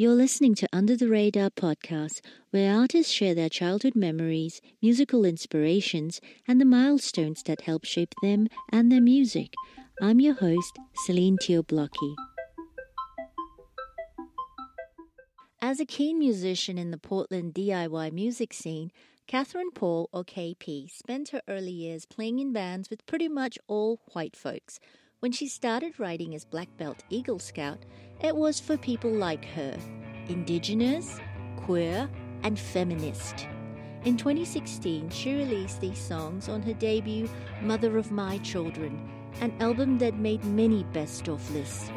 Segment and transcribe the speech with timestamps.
[0.00, 6.22] You're listening to Under the Radar podcast, where artists share their childhood memories, musical inspirations,
[6.48, 9.52] and the milestones that help shape them and their music.
[10.00, 12.14] I'm your host, Celine Teoblocki.
[15.60, 18.92] As a keen musician in the Portland DIY music scene,
[19.26, 24.00] Catherine Paul, or KP, spent her early years playing in bands with pretty much all
[24.14, 24.80] white folks.
[25.18, 27.84] When she started writing as Black Belt Eagle Scout,
[28.22, 29.76] it was for people like her
[30.28, 31.18] Indigenous,
[31.56, 32.08] queer,
[32.42, 33.48] and feminist.
[34.04, 37.28] In 2016, she released these songs on her debut,
[37.60, 41.90] Mother of My Children, an album that made many best of lists.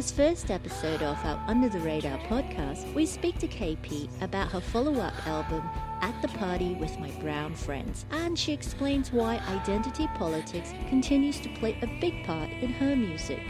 [0.00, 4.58] This first episode of our Under the Radar podcast, we speak to KP about her
[4.58, 5.62] follow up album,
[6.00, 11.50] At the Party with My Brown Friends, and she explains why identity politics continues to
[11.50, 13.42] play a big part in her music.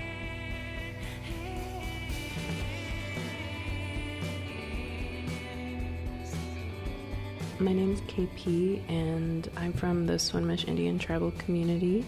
[7.60, 12.04] My name is KP, and I'm from the Swinomish Indian tribal community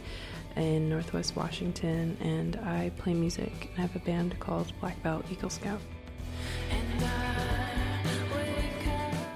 [0.56, 3.70] in Northwest Washington, and I play music.
[3.76, 5.80] I have a band called Black Belt Eagle Scout.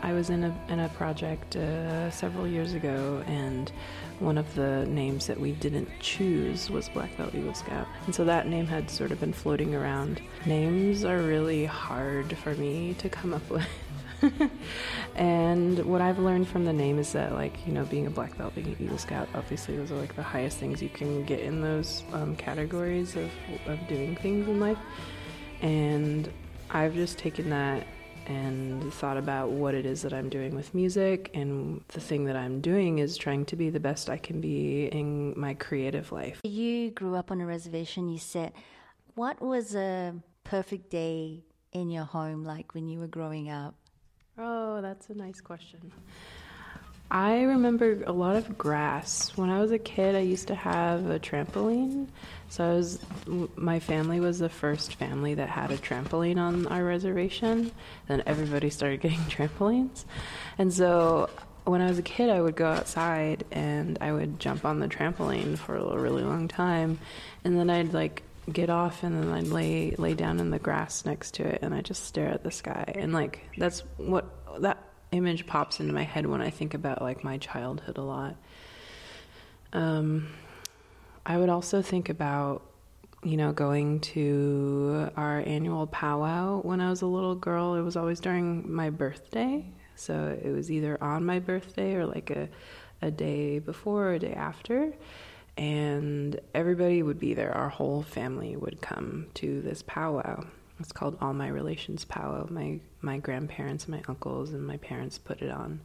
[0.03, 3.73] I was in a in a project uh, several years ago, and
[4.21, 8.25] one of the names that we didn't choose was Black Belt Eagle Scout, and so
[8.25, 10.23] that name had sort of been floating around.
[10.45, 13.67] Names are really hard for me to come up with.
[15.17, 18.37] and what I've learned from the name is that, like, you know, being a black
[18.37, 21.41] belt, being an Eagle Scout, obviously those are like the highest things you can get
[21.41, 23.31] in those um, categories of,
[23.67, 24.79] of doing things in life.
[25.61, 26.31] And
[26.71, 27.87] I've just taken that
[28.27, 31.31] and thought about what it is that I'm doing with music.
[31.35, 34.87] And the thing that I'm doing is trying to be the best I can be
[34.87, 36.41] in my creative life.
[36.43, 38.53] You grew up on a reservation, you said.
[39.15, 40.15] What was a
[40.45, 43.75] perfect day in your home like when you were growing up?
[44.39, 45.93] Oh, that's a nice question.
[47.11, 49.31] I remember a lot of grass.
[49.37, 52.09] When I was a kid, I used to have a trampoline.
[52.49, 52.99] So I was,
[53.55, 57.71] my family was the first family that had a trampoline on our reservation.
[58.09, 60.05] Then everybody started getting trampolines.
[60.59, 61.31] And so
[61.65, 64.89] when I was a kid, I would go outside and I would jump on the
[64.89, 66.99] trampoline for a really long time.
[67.45, 71.05] And then I'd like get off and then I'd lay lay down in the grass
[71.05, 74.27] next to it and I just stare at the sky and like that's what
[74.61, 74.79] that
[75.13, 78.37] image pops into my head when I think about like my childhood a lot.
[79.73, 80.29] Um,
[81.25, 82.63] I would also think about
[83.23, 87.75] you know going to our annual powwow when I was a little girl.
[87.75, 92.31] It was always during my birthday, so it was either on my birthday or like
[92.31, 92.49] a
[93.03, 94.93] a day before or a day after
[95.57, 97.53] and everybody would be there.
[97.53, 100.45] Our whole family would come to this powwow.
[100.79, 102.49] It's called All My Relations Powwow.
[102.51, 105.81] My my grandparents, my uncles, and my parents put it on,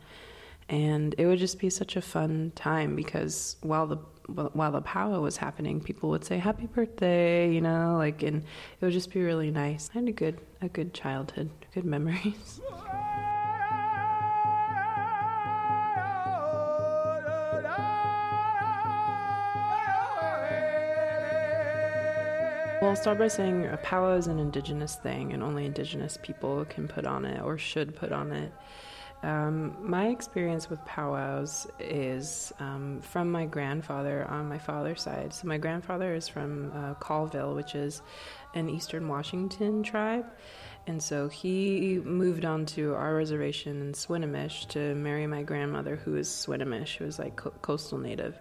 [0.67, 5.21] and it would just be such a fun time because while the while the powwow
[5.21, 9.21] was happening, people would say "Happy Birthday," you know, like, and it would just be
[9.21, 9.89] really nice.
[9.95, 12.59] I had a good a good childhood, good memories.
[23.01, 27.03] start by saying a powwow is an indigenous thing, and only indigenous people can put
[27.03, 28.53] on it or should put on it.
[29.23, 35.33] Um, my experience with powwows is um, from my grandfather on my father's side.
[35.33, 38.03] So, my grandfather is from uh, Colville, which is
[38.53, 40.27] an eastern Washington tribe.
[40.85, 46.15] And so he moved on to our reservation in Swinomish to marry my grandmother, who
[46.17, 48.39] is Swinomish, who is like co- coastal native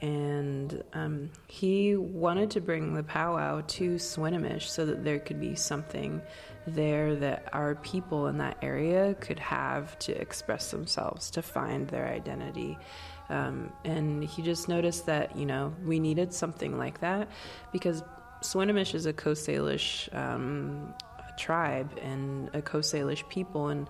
[0.00, 5.54] and um, he wanted to bring the powwow to Swinomish so that there could be
[5.54, 6.20] something
[6.66, 12.06] there that our people in that area could have to express themselves, to find their
[12.08, 12.78] identity.
[13.28, 17.28] Um, and he just noticed that, you know, we needed something like that
[17.72, 18.02] because
[18.42, 20.94] Swinomish is a Coast Salish um,
[21.38, 23.88] tribe and a Coast Salish people, and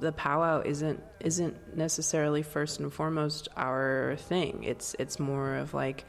[0.00, 4.64] the powwow isn't isn't necessarily first and foremost our thing.
[4.64, 6.04] It's it's more of like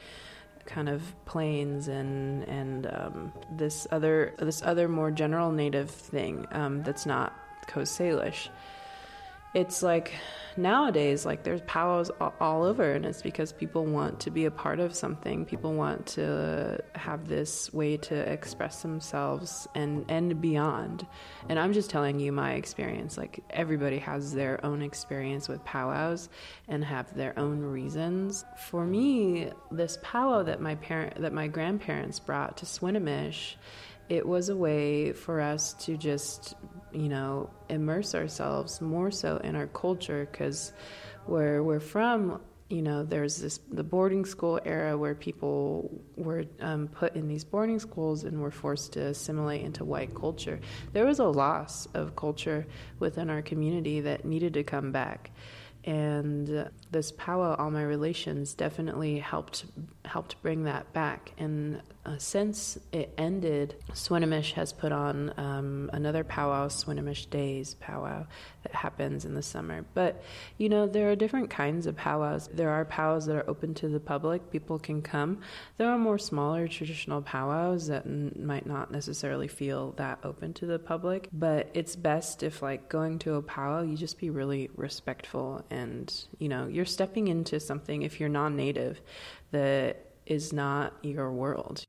[0.66, 6.84] kind of plains and and um, this other this other more general native thing um,
[6.84, 7.34] that's not
[7.68, 8.50] Coast Salish.
[9.54, 10.14] It's like
[10.58, 14.80] nowadays like there's powwows all over and it's because people want to be a part
[14.80, 15.46] of something.
[15.46, 21.06] People want to have this way to express themselves and and beyond.
[21.48, 23.18] And i'm just telling you my experience.
[23.18, 26.30] Like everybody has their own experience with powwows
[26.68, 28.46] and have their own reasons.
[28.68, 33.56] For me this powwow that my parent that my grandparents brought to swinomish
[34.10, 36.56] it was a way for us to just,
[36.92, 40.74] you know, immerse ourselves more so in our culture because
[41.26, 46.88] where we're from, you know, there's this the boarding school era where people were um,
[46.88, 50.60] put in these boarding schools and were forced to assimilate into white culture.
[50.94, 52.66] There was a loss of culture
[53.00, 55.32] within our community that needed to come back
[55.86, 59.66] and this powwow all my relations definitely helped
[60.10, 61.32] helped bring that back.
[61.38, 68.26] And uh, since it ended swinomish has put on um, another powwow swinomish days powwow
[68.64, 69.86] that happens in the summer.
[69.94, 70.24] But
[70.58, 72.50] you know there are different kinds of powwows.
[72.52, 74.50] There are powwows that are open to the public.
[74.50, 75.42] People can come.
[75.78, 80.66] There are more smaller traditional powwows that n- might not necessarily feel that open to
[80.66, 81.30] the public.
[81.32, 86.26] But it's best if like going to a powwow you just be really respectful and
[86.40, 89.02] you know you're stepping into something if you're non-native
[89.52, 91.84] that is not your world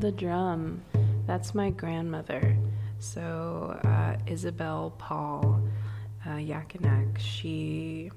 [0.00, 0.82] the Drum,
[1.26, 2.56] that's my grandmother.
[3.00, 5.60] So, uh, Isabel Paul
[6.24, 8.10] uh, Yakinak, she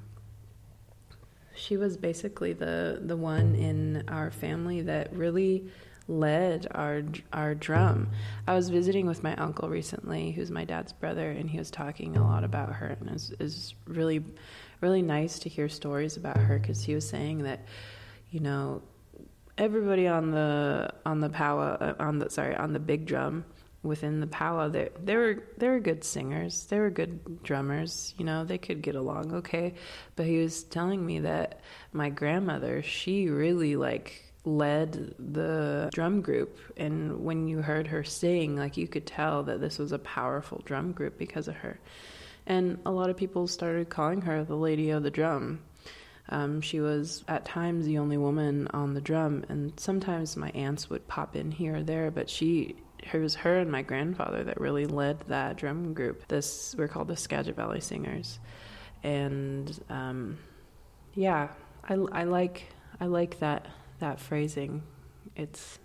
[1.54, 5.70] she was basically the the one in our family that really
[6.08, 7.04] led our
[7.34, 8.10] our drum.
[8.48, 12.16] I was visiting with my uncle recently, who's my dad's brother, and he was talking
[12.16, 14.24] a lot about her, and it was, really
[14.80, 17.66] really nice to hear stories about her because he was saying that
[18.32, 18.82] you know
[19.58, 23.46] everybody on the on the powwow uh, on the sorry on the big drum
[23.82, 26.66] within the powwow they they were they were good singers.
[26.66, 29.74] They were good drummers you know they could get along okay.
[30.16, 31.62] But he was telling me that
[31.92, 36.58] my grandmother she really like led the drum group.
[36.76, 40.62] And when you heard her sing like you could tell that this was a powerful
[40.66, 41.80] drum group because of her.
[42.46, 45.62] And a lot of people started calling her the lady of the drum
[46.30, 50.90] um, she was at times the only woman on the drum, and sometimes my aunts
[50.90, 52.75] would pop in here or there, but she
[53.12, 56.28] it was her and my grandfather that really led that drum group.
[56.30, 58.40] This we're called the Skagit Valley Singers,
[59.04, 60.38] and um,
[61.14, 61.50] yeah,
[61.88, 62.68] I, I like
[63.02, 63.68] I like that
[64.00, 64.84] that phrasing.
[65.36, 65.80] It's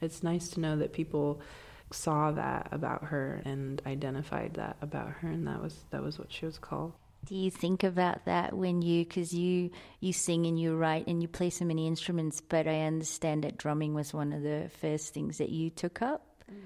[0.00, 1.42] it's nice to know that people
[1.90, 6.32] saw that about her and identified that about her, and that was that was what
[6.32, 6.94] she was called.
[7.24, 9.70] Do you think about that when you, because you
[10.00, 13.58] you sing and you write and you play so many instruments, but I understand that
[13.58, 16.26] drumming was one of the first things that you took up.
[16.50, 16.56] Mm.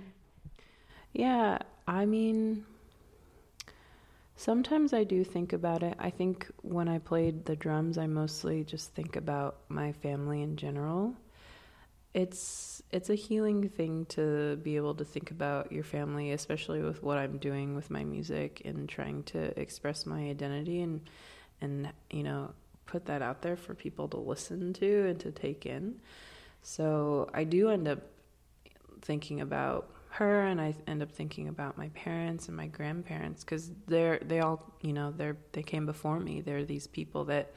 [1.13, 2.65] Yeah, I mean,
[4.37, 5.95] sometimes I do think about it.
[5.99, 10.57] I think when I played the drums, I mostly just think about my family in
[10.57, 11.15] general
[12.17, 17.03] it's it's a healing thing to be able to think about your family, especially with
[17.03, 21.03] what I'm doing with my music and trying to express my identity and
[21.61, 22.55] and you know
[22.87, 26.01] put that out there for people to listen to and to take in.
[26.63, 27.99] So I do end up
[29.03, 33.71] thinking about her and I end up thinking about my parents and my grandparents cuz
[33.87, 36.41] they're they all, you know, they're they came before me.
[36.41, 37.53] They're these people that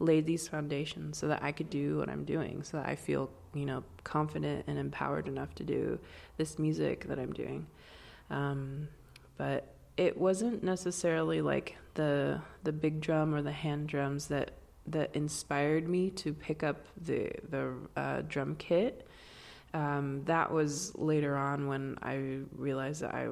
[0.00, 3.30] laid these foundations so that I could do what I'm doing, so that I feel
[3.54, 5.98] you know confident and empowered enough to do
[6.36, 7.66] this music that I'm doing.
[8.30, 8.88] Um,
[9.36, 14.52] but it wasn't necessarily like the the big drum or the hand drums that
[14.86, 19.06] that inspired me to pick up the the uh, drum kit.
[19.74, 23.28] Um, that was later on when I realized that I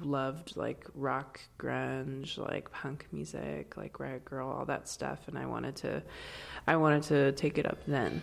[0.00, 5.46] loved like rock, grunge, like punk music, like Riot grrrl all that stuff, and I
[5.46, 6.02] wanted to,
[6.66, 8.22] I wanted to take it up then.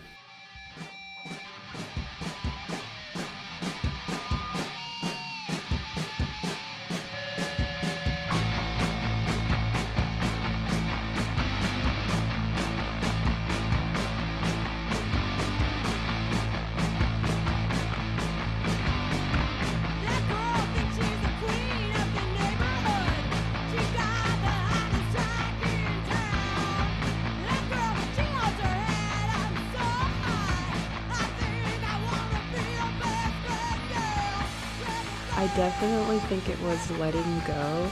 [35.59, 37.91] Definitely think it was letting go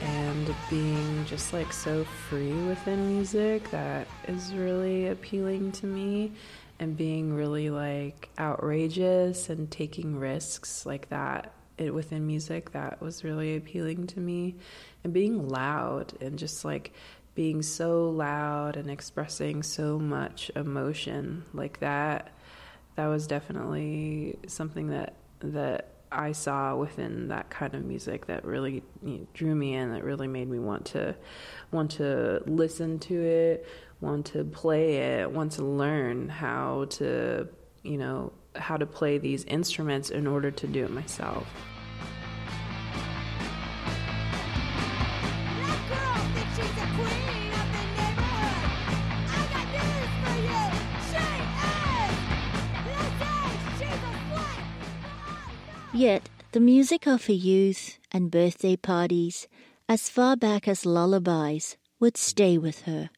[0.00, 6.32] and being just like so free within music that is really appealing to me
[6.78, 13.24] and being really like outrageous and taking risks like that it, within music that was
[13.24, 14.54] really appealing to me
[15.04, 16.94] and being loud and just like
[17.34, 22.30] being so loud and expressing so much emotion like that
[22.96, 28.82] that was definitely something that that I saw within that kind of music that really
[29.02, 31.14] you know, drew me in that really made me want to
[31.70, 33.66] want to listen to it
[34.00, 37.48] want to play it want to learn how to
[37.82, 41.46] you know how to play these instruments in order to do it myself
[55.94, 59.46] Yet, the music of her youth and birthday parties,
[59.90, 63.10] as far back as lullabies, would stay with her.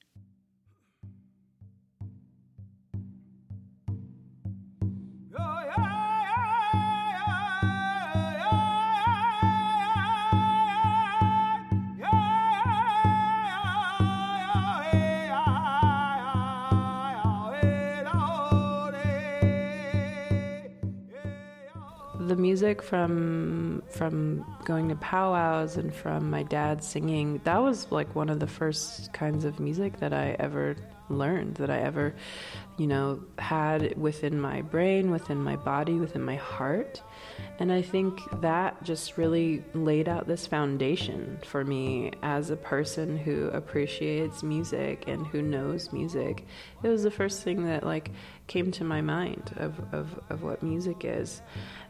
[22.44, 27.40] Music from from going to powwows and from my dad singing.
[27.44, 30.76] That was like one of the first kinds of music that I ever
[31.08, 32.14] learned that I ever
[32.78, 37.02] you know had within my brain within my body within my heart.
[37.58, 43.16] And I think that just really laid out this foundation for me as a person
[43.16, 46.46] who appreciates music and who knows music.
[46.82, 48.10] It was the first thing that like
[48.48, 51.42] came to my mind of, of, of what music is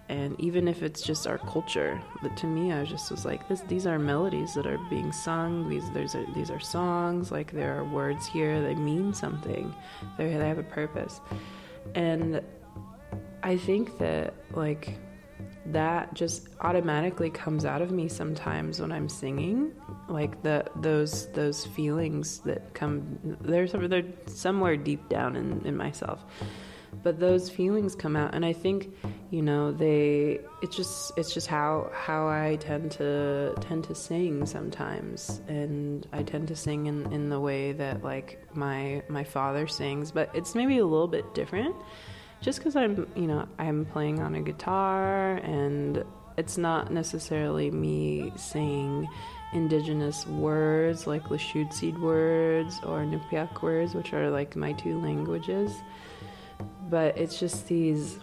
[0.08, 3.60] and even if it's just our culture but to me i just was like this
[3.62, 5.68] these are melodies that are being sung.
[5.68, 9.74] These there's a, these are songs like there are words here they mean something.
[10.18, 11.20] They they have a purpose.
[11.94, 12.42] And
[13.42, 14.98] i think that like
[15.66, 19.72] that just automatically comes out of me sometimes when i'm singing.
[20.08, 26.24] Like the those those feelings that come they're, they're somewhere deep down in, in myself
[27.02, 28.94] but those feelings come out and i think
[29.30, 34.46] you know they it's just it's just how how i tend to tend to sing
[34.46, 39.66] sometimes and i tend to sing in in the way that like my my father
[39.66, 41.74] sings but it's maybe a little bit different
[42.40, 46.04] just because i'm you know i'm playing on a guitar and
[46.36, 49.08] it's not necessarily me saying
[49.54, 55.72] indigenous words like Lushootseed words or Iñupiaq words, which are like my two languages
[56.88, 58.18] but it's just these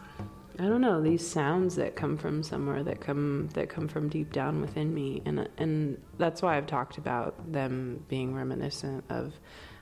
[0.62, 4.32] I don't know these sounds that come from somewhere that come that come from deep
[4.32, 9.34] down within me, and and that's why I've talked about them being reminiscent of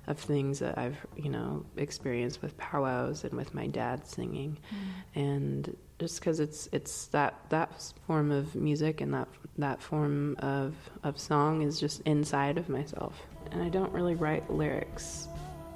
[0.07, 5.21] of things that I've you know experienced with powwows and with my dad singing, mm.
[5.21, 9.27] and just because it's it's that that form of music and that
[9.57, 14.49] that form of of song is just inside of myself, and I don't really write
[14.49, 15.27] lyrics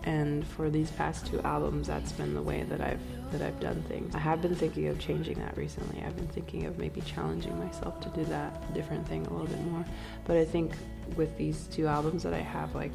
[0.04, 3.00] and for these past two albums that's been the way that I've
[3.32, 4.14] that I've done things.
[4.14, 6.04] I have been thinking of changing that recently.
[6.04, 9.62] I've been thinking of maybe challenging myself to do that different thing a little bit
[9.66, 9.84] more.
[10.26, 10.74] But I think
[11.16, 12.94] with these two albums that I have like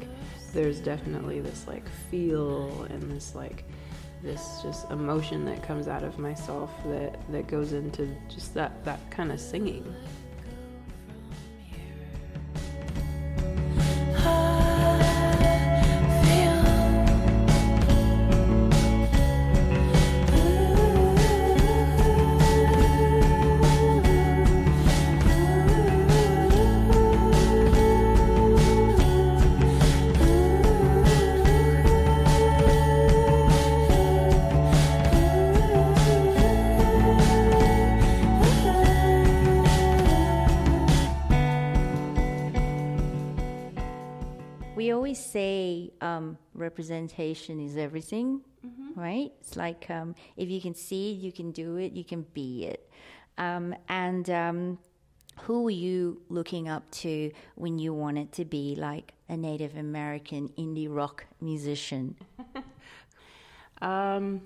[0.53, 3.65] there's definitely this like feel and this like
[4.21, 8.99] this just emotion that comes out of myself that that goes into just that that
[9.11, 9.95] kind of singing.
[46.53, 48.99] Representation is everything, mm-hmm.
[48.99, 49.31] right?
[49.41, 52.65] It's like um, if you can see it, you can do it, you can be
[52.65, 52.89] it.
[53.37, 54.79] Um, and um,
[55.41, 60.49] who were you looking up to when you wanted to be like a Native American
[60.57, 62.15] indie rock musician?
[63.81, 64.41] Um,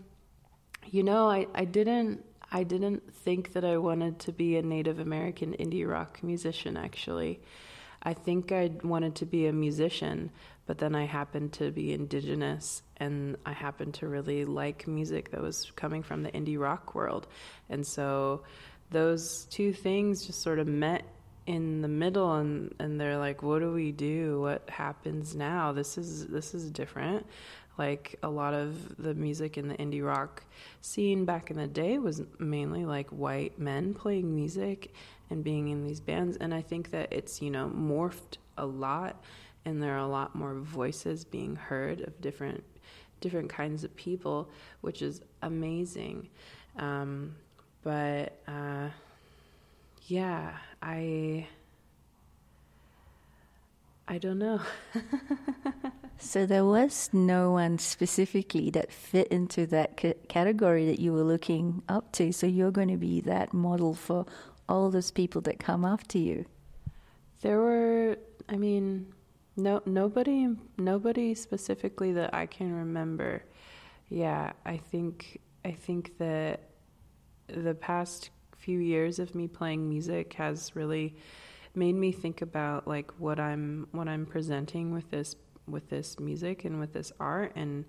[0.86, 5.00] you know, I, I didn't I didn't think that I wanted to be a Native
[5.00, 6.78] American indie rock musician.
[6.78, 7.42] Actually,
[8.04, 10.30] I think I wanted to be a musician,
[10.66, 15.42] but then I happened to be indigenous and I happened to really like music that
[15.42, 17.28] was coming from the indie rock world.
[17.70, 18.44] And so
[18.92, 21.04] those two things just sort of met
[21.46, 24.40] in the middle and and they're like what do we do?
[24.42, 25.72] What happens now?
[25.72, 27.26] This is this is different.
[27.78, 30.44] Like a lot of the music in the indie rock
[30.82, 34.94] scene back in the day was mainly like white men playing music
[35.30, 36.38] and being in these bands.
[36.38, 39.22] And i think that it's you know morphed a lot
[39.66, 42.64] and there are a lot more voices being heard of different
[43.22, 44.50] different kinds of people
[44.82, 46.30] which is amazing.
[46.78, 47.36] Um,
[47.84, 48.90] but uh,
[50.08, 51.48] yeah i
[54.08, 54.60] i don't know.
[56.24, 61.24] So there was no one specifically that fit into that c- category that you were
[61.24, 62.32] looking up to.
[62.32, 64.26] So you're going to be that model for
[64.70, 66.46] all those people that come after you.
[67.42, 68.18] There were,
[68.48, 69.14] I mean,
[69.56, 73.44] no nobody nobody specifically that I can remember.
[74.10, 76.70] Yeah, I think I think that
[77.48, 81.16] the past few years of me playing music has really
[81.76, 85.36] made me think about like what I'm what I'm presenting with this
[85.68, 87.86] with this music and with this art and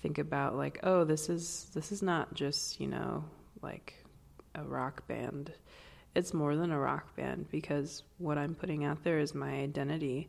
[0.00, 3.24] think about like oh this is this is not just you know
[3.62, 4.04] like
[4.54, 5.52] a rock band
[6.14, 10.28] it's more than a rock band because what i'm putting out there is my identity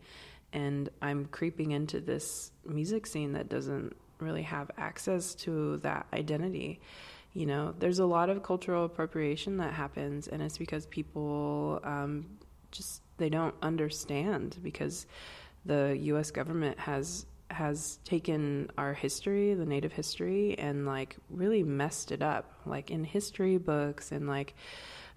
[0.54, 6.80] and i'm creeping into this music scene that doesn't really have access to that identity
[7.34, 12.26] you know there's a lot of cultural appropriation that happens and it's because people um,
[12.72, 15.06] just they don't understand because
[15.66, 16.32] the U.S.
[16.32, 22.54] government has has taken our history, the Native history, and like really messed it up,
[22.66, 24.56] like in history books and like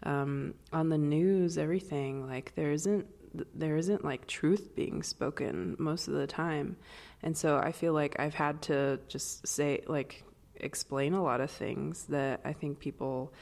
[0.05, 2.27] um, on the news, everything.
[2.27, 3.07] Like there isn't
[3.55, 6.77] there isn't like truth being spoken most of the time,
[7.23, 10.25] and so I feel like I've had to just say like
[10.57, 13.33] explain a lot of things that I think people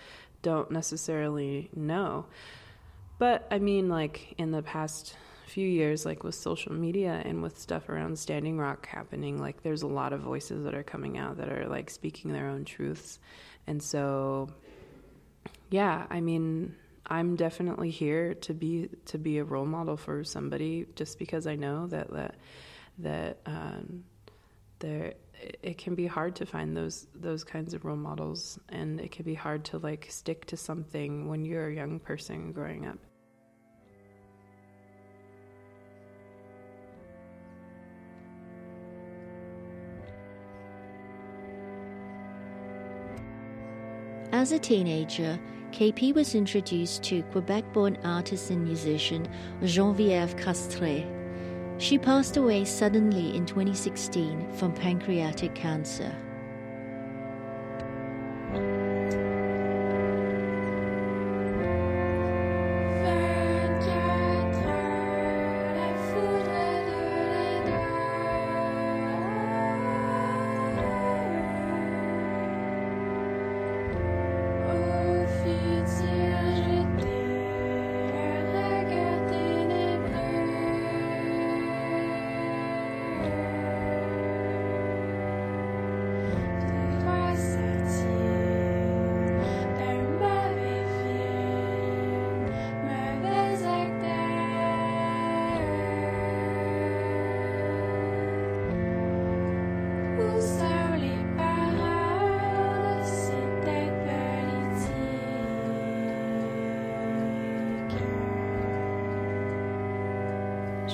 [0.42, 2.26] don't necessarily know.
[3.18, 7.58] But I mean, like in the past few years, like with social media and with
[7.58, 11.36] stuff around Standing Rock happening, like there's a lot of voices that are coming out
[11.36, 13.18] that are like speaking their own truths.
[13.66, 14.48] And so,
[15.72, 20.86] yeah, I mean, I'm definitely here to be to be a role model for somebody,
[20.94, 22.34] just because I know that that
[22.98, 24.04] that um,
[24.80, 25.14] there
[25.62, 29.24] it can be hard to find those those kinds of role models, and it can
[29.24, 32.98] be hard to like stick to something when you're a young person growing up.
[44.32, 45.38] As a teenager,
[45.72, 49.26] KP was introduced to Quebec born artist and musician
[49.62, 51.08] Geneviève Castrée.
[51.78, 56.14] She passed away suddenly in 2016 from pancreatic cancer.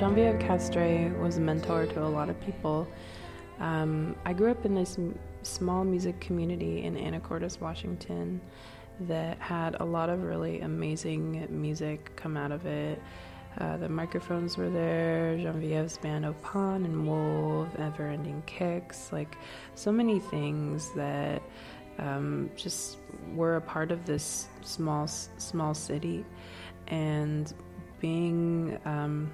[0.08, 2.88] Geneviève Castrée was a mentor to a lot of people.
[3.60, 8.40] Um, I grew up in this m- small music community in Anacortes, Washington,
[9.00, 13.02] that had a lot of really amazing music come out of it.
[13.58, 19.36] Uh, the microphones were there, Geneviève's band Ô Paon and Woelv, Ever Ending Kicks, like
[19.74, 21.42] so many things that
[21.98, 22.96] um, just
[23.34, 26.24] were a part of this small, small city.
[26.86, 27.52] And
[28.00, 29.30] being um,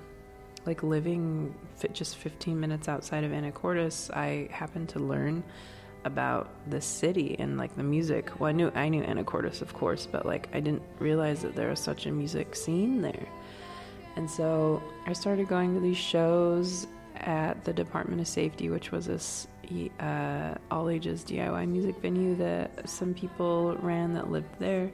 [0.66, 1.54] like living
[1.92, 5.44] just 15 minutes outside of Anacortes, I happened to learn
[6.04, 8.38] about the city and like the music.
[8.38, 11.70] Well, I knew I knew Anacortes, of course, but like I didn't realize that there
[11.70, 13.26] was such a music scene there.
[14.16, 19.06] And so I started going to these shows at the Department of Safety, which was
[19.06, 19.48] this
[19.98, 24.90] uh, all ages DIY music venue that some people ran that lived there.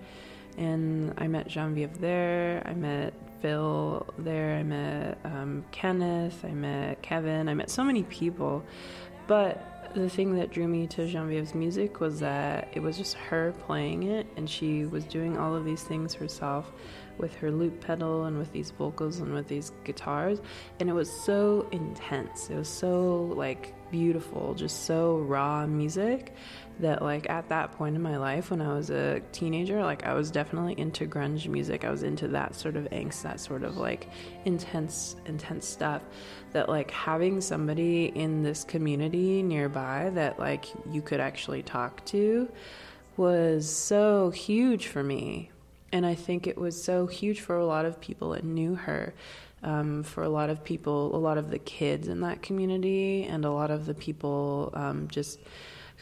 [0.56, 2.62] And I met Geneviève there.
[2.64, 4.57] I met Phil there.
[4.57, 6.44] I met um, Kenneth.
[6.44, 7.48] I met Kevin.
[7.48, 8.64] I met so many people.
[9.26, 13.53] But the thing that drew me to Genevieve's music was that it was just her
[13.66, 16.72] playing it, and she was doing all of these things herself
[17.18, 20.40] with her loop pedal and with these vocals and with these guitars,
[20.79, 22.50] and it was so intense.
[22.50, 26.35] It was so like beautiful, just so raw music
[26.80, 30.14] that like at that point in my life when I was a teenager, like I
[30.14, 31.84] was definitely into grunge music.
[31.84, 34.08] I was into that sort of angst, that sort of like
[34.44, 36.02] intense intense stuff
[36.52, 42.50] that like having somebody in this community nearby that like you could actually talk to
[43.16, 45.50] was so huge for me.
[45.92, 49.14] And I think it was so huge for a lot of people that knew her.
[49.62, 53.44] Um, for a lot of people, a lot of the kids in that community, and
[53.44, 55.38] a lot of the people um, just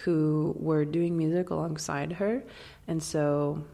[0.04, 2.42] who were doing music alongside her.
[2.87, 3.64] And so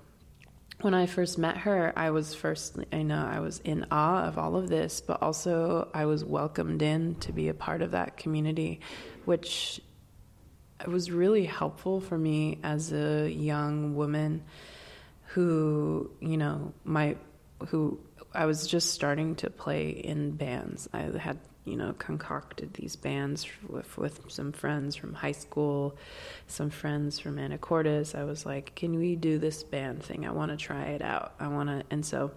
[0.81, 4.39] when I first met her, I was first, I know I was in awe of
[4.39, 8.17] all of this, but also I was welcomed in to be a part of that
[8.17, 8.81] community,
[9.25, 9.81] which
[10.87, 14.43] was really helpful for me as a young woman
[15.29, 17.17] who, you know, my,
[17.69, 17.99] who
[18.33, 20.89] I was just starting to play in bands.
[20.93, 25.97] I had you know, concocted these bands with, with some friends from high school,
[26.47, 28.15] some friends from Anacortes.
[28.15, 30.27] I was like, can we do this band thing?
[30.27, 31.35] I want to try it out.
[31.41, 32.33] I want to, and so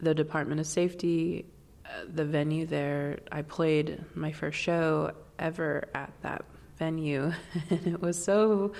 [0.00, 1.46] the Department of Safety,
[1.86, 6.44] uh, the venue there, I played my first show ever at that
[6.76, 7.32] venue,
[7.70, 8.72] and it was so.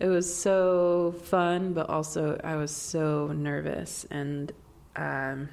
[0.00, 4.52] It was so fun, but also I was so nervous, and
[4.94, 5.48] um,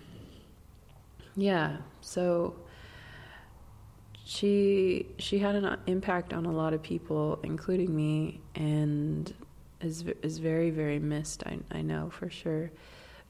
[1.35, 2.55] yeah, so
[4.25, 9.31] she she had an impact on a lot of people, including me, and
[9.81, 11.43] is is very very missed.
[11.45, 12.71] I I know for sure.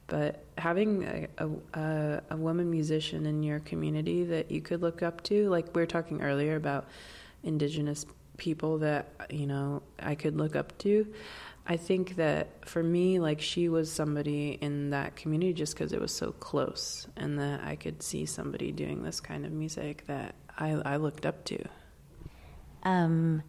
[0.08, 5.20] But having a, a, a woman musician in your community that you could look up
[5.24, 6.86] to, like we were talking earlier about
[7.42, 8.06] indigenous
[8.36, 11.06] people that you know I could look up to.
[11.66, 16.00] I think that for me, like she was somebody in that community just because it
[16.00, 20.36] was so close, and that I could see somebody doing this kind of music that
[20.56, 21.58] I, I looked up to.
[22.82, 23.42] Um,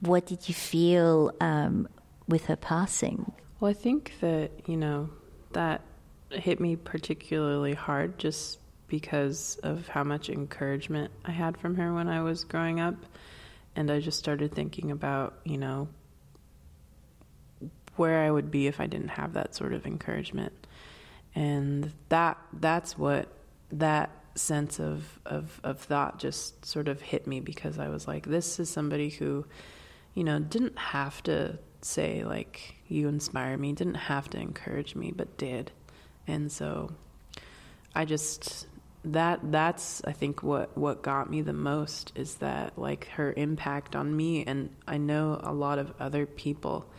[0.00, 1.88] what did you feel um,
[2.28, 3.32] with her passing?
[3.60, 5.10] Well, I think that, you know,
[5.52, 5.82] that
[6.30, 12.08] hit me particularly hard just because of how much encouragement I had from her when
[12.08, 12.94] I was growing up.
[13.76, 15.88] And I just started thinking about, you know,
[17.96, 20.52] where I would be if I didn't have that sort of encouragement.
[21.34, 23.28] And that that's what
[23.72, 28.26] that sense of, of, of thought just sort of hit me because I was like,
[28.26, 29.46] this is somebody who,
[30.14, 35.12] you know, didn't have to say, like, you inspire me, didn't have to encourage me,
[35.14, 35.72] but did.
[36.26, 36.92] And so
[37.94, 38.66] I just,
[39.04, 43.94] that that's I think what what got me the most is that like her impact
[43.94, 46.90] on me and I know a lot of other people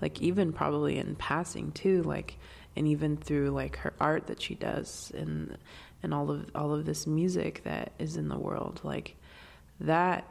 [0.00, 2.38] like even probably in passing too like
[2.76, 5.56] and even through like her art that she does and
[6.02, 9.16] and all of all of this music that is in the world like
[9.80, 10.28] that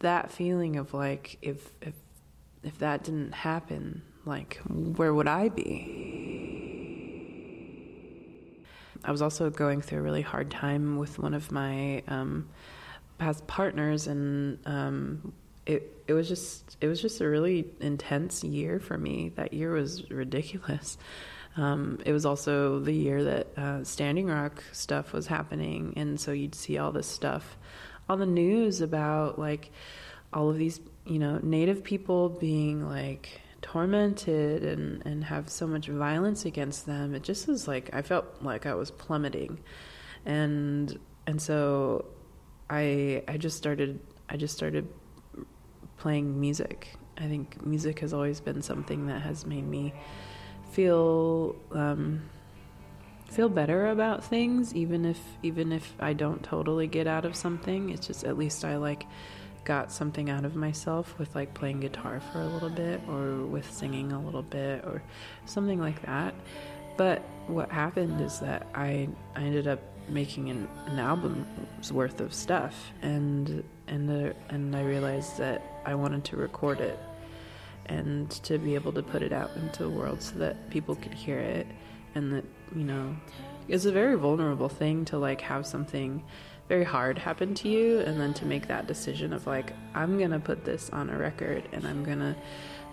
[0.00, 1.94] that feeling of like if if
[2.62, 6.12] if that didn't happen like where would i be?
[9.04, 12.48] I was also going through a really hard time with one of my um,
[13.18, 15.32] past partners and um,
[15.66, 19.32] it it was just it was just a really intense year for me.
[19.36, 20.98] That year was ridiculous.
[21.56, 26.32] Um, it was also the year that uh, Standing Rock stuff was happening, and so
[26.32, 27.58] you'd see all this stuff
[28.08, 29.70] on the news about like
[30.32, 35.88] all of these, you know, Native people being like tormented and and have so much
[35.88, 37.14] violence against them.
[37.14, 39.60] It just was like I felt like I was plummeting,
[40.24, 42.06] and and so
[42.70, 44.88] I I just started I just started
[46.02, 46.88] playing music.
[47.16, 49.94] I think music has always been something that has made me
[50.72, 52.28] feel um,
[53.30, 57.90] feel better about things, even if even if I don't totally get out of something.
[57.90, 59.06] It's just at least I like
[59.64, 63.70] got something out of myself with like playing guitar for a little bit or with
[63.70, 65.04] singing a little bit or
[65.46, 66.34] something like that.
[66.96, 72.34] But what happened is that I I ended up making an, an album's worth of
[72.34, 76.98] stuff and and the, and I realized that I wanted to record it
[77.86, 81.14] and to be able to put it out into the world so that people could
[81.14, 81.66] hear it
[82.14, 83.14] and that you know
[83.68, 86.22] it's a very vulnerable thing to like have something
[86.68, 90.38] very hard happen to you and then to make that decision of like i'm gonna
[90.38, 92.36] put this on a record and i'm gonna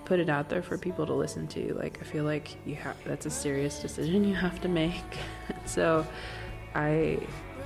[0.09, 1.75] put it out there for people to listen to.
[1.75, 5.03] Like i feel like you have that's a serious decision you have to make.
[5.65, 6.03] So
[6.73, 7.19] i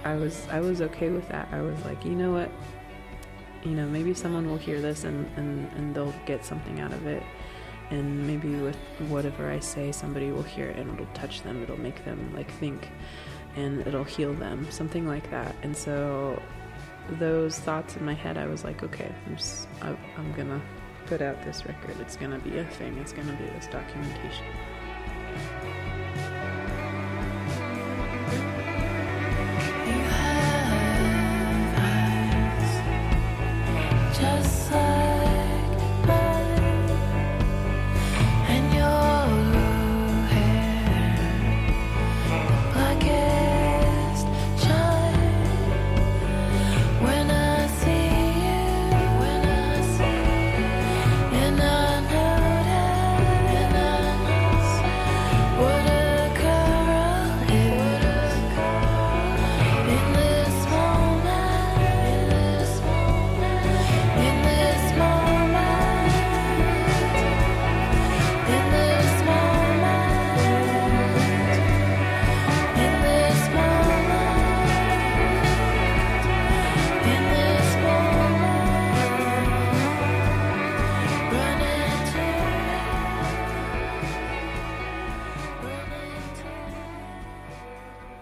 [0.04, 1.48] i was i was okay with that.
[1.54, 2.52] I was like you know what
[3.66, 7.06] you know, maybe someone will hear this and, and, and they'll get something out of
[7.08, 7.24] it.
[7.90, 8.78] And maybe with
[9.10, 12.52] whatever I say, somebody will hear it and it'll touch them, it'll make them like
[12.60, 12.90] think,
[13.56, 15.56] and it'll heal them, something like that.
[15.64, 16.42] And so,
[17.20, 20.62] those thoughts in my head, I was like, okay, I'm, just, I, I'm gonna
[21.06, 22.00] put out this record.
[22.00, 24.46] It's gonna be a thing, it's gonna be this documentation.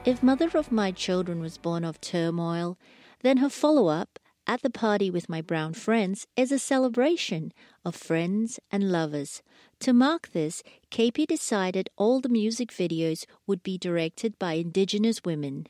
[0.03, 2.79] If Mother of My Children was born of turmoil,
[3.21, 7.53] then her follow up, At the Party with My Brown Friends, is a celebration
[7.85, 9.43] of friends and lovers.
[9.81, 15.67] To mark this, KP decided all the music videos would be directed by Indigenous women.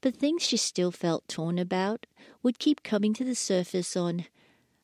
[0.00, 2.06] But things she still felt torn about
[2.42, 4.24] would keep coming to the surface on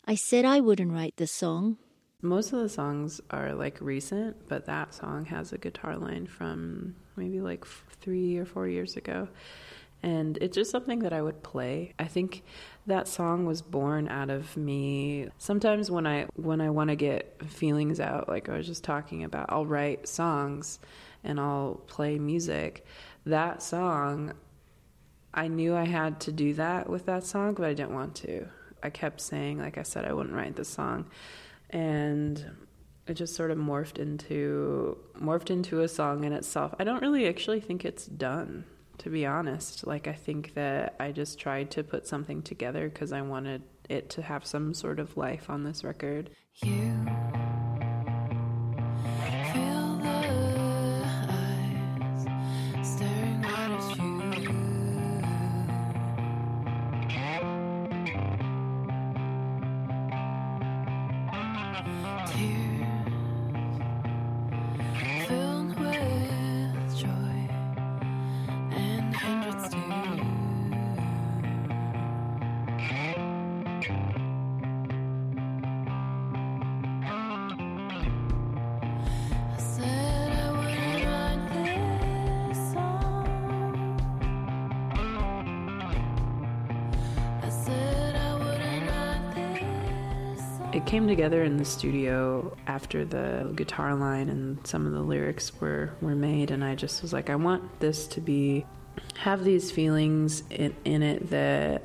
[0.05, 1.79] I said I wouldn't write the song.
[2.23, 6.95] Most of the songs are like recent, but that song has a guitar line from
[7.16, 7.64] maybe like
[8.00, 9.29] three or four years ago.
[10.03, 11.94] And it's just something that I would play.
[11.98, 12.42] I think
[12.87, 15.29] that song was born out of me.
[15.38, 19.24] Sometimes when I when I want to get feelings out, like I was just talking
[19.24, 20.79] about, I'll write songs
[21.22, 22.85] and I'll play music.
[23.24, 24.35] That song
[25.33, 28.46] I knew I had to do that with that song, but I didn't want to.
[28.83, 31.07] I kept saying, like I said, I wouldn't write the song
[31.70, 32.44] and
[33.07, 36.75] it just sort of morphed into morphed into a song in itself.
[36.79, 38.64] I don't really actually think it's done,
[38.99, 39.87] to be honest.
[39.87, 44.09] Like I think that I just tried to put something together because I wanted it
[44.11, 46.31] to have some sort of life on this record.
[46.62, 47.07] You
[90.75, 95.53] it came together in the studio after the guitar line and some of the lyrics
[95.61, 98.67] were, were made and I just was like I want this to be
[99.17, 101.85] have these feelings in, in it that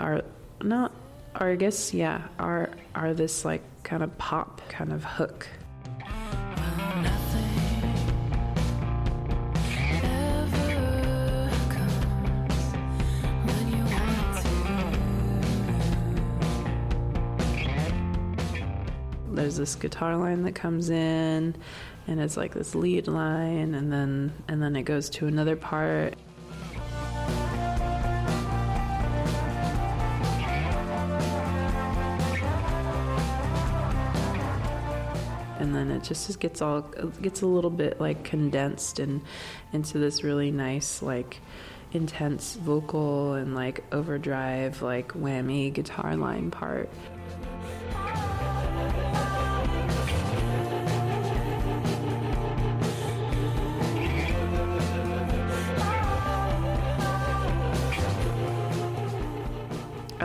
[0.00, 0.22] are
[0.60, 0.90] not
[1.38, 5.48] or I guess yeah are are this like kind of pop kind of hook
[19.56, 21.54] this guitar line that comes in
[22.06, 26.14] and it's like this lead line and then and then it goes to another part.
[35.58, 36.82] And then it just gets all
[37.22, 39.22] gets a little bit like condensed and
[39.72, 41.40] into this really nice like
[41.92, 46.90] intense vocal and like overdrive like whammy guitar line part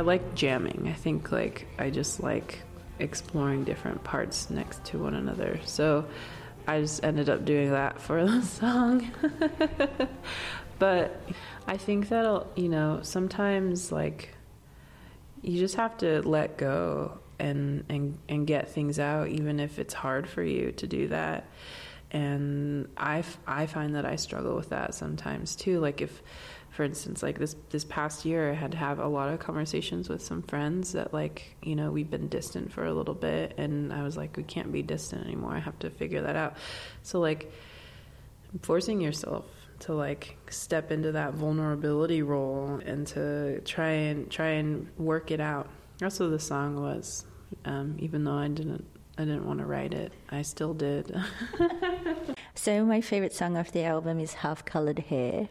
[0.02, 0.88] I like jamming.
[0.88, 2.64] I think like I just like
[2.98, 5.60] exploring different parts next to one another.
[5.66, 6.08] So
[6.68, 9.12] I just ended up doing that for the song.
[10.80, 11.22] but
[11.68, 14.34] I think that'll, you know sometimes like
[15.44, 19.94] you just have to let go and and and get things out even if it's
[19.94, 21.46] hard for you to do that
[22.12, 25.80] and I, I find that I struggle with that sometimes too.
[25.80, 26.22] Like if,
[26.82, 30.10] for instance, like this this past year, I had to have a lot of conversations
[30.10, 33.94] with some friends that like you know we've been distant for a little bit, and
[33.94, 35.54] I was like, we can't be distant anymore.
[35.54, 36.58] I have to figure that out.
[37.04, 37.52] So like
[38.64, 39.46] forcing yourself
[39.82, 45.40] to like step into that vulnerability role and to try and try and work it
[45.40, 45.70] out.
[46.00, 47.26] What the song was.
[47.64, 48.88] Um, even though I didn't
[49.20, 50.14] I didn't want to write it.
[50.32, 51.16] I still did.
[52.56, 55.50] so my favorite song of the album is Half Colored Hair.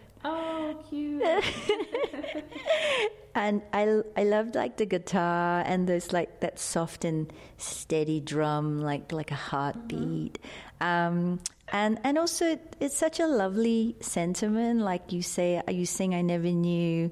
[0.88, 1.22] Cute.
[3.34, 8.80] and I I loved like the guitar and there's like that soft and steady drum
[8.80, 10.38] like like a heartbeat.
[10.80, 10.86] Mm-hmm.
[10.86, 11.40] Um,
[11.72, 16.50] and and also it's such a lovely sentiment like you say you sing I never
[16.50, 17.10] knew